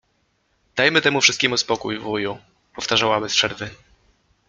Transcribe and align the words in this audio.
„Dajmy 0.75 1.01
temu 1.01 1.21
wszystkiemu 1.21 1.57
spokój, 1.57 1.99
wuju!”— 1.99 2.37
powtarzała 2.75 3.21
bez 3.21 3.33
przerwy. 3.33 3.69